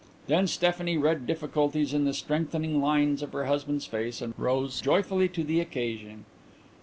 [0.25, 5.27] Then Stephanie read difficulties in the straightening lines of her husband's face and rose joyfully
[5.29, 6.25] to the occasion.